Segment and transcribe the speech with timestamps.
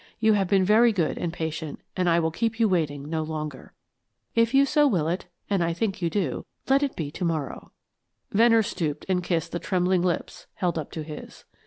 [0.19, 3.73] You have been very good and patient, and I will keep you waiting no longer.
[4.33, 7.71] If you so will it, and I think you do, let it be tomorrow."
[8.31, 11.45] Venner stooped and kissed the trembling lips held up to his.